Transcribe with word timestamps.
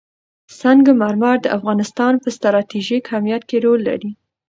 سنگ 0.59 0.85
مرمر 1.01 1.37
د 1.41 1.47
افغانستان 1.57 2.13
په 2.23 2.29
ستراتیژیک 2.37 3.03
اهمیت 3.11 3.41
کې 3.49 3.57
رول 3.65 3.79
لري. 3.89 4.11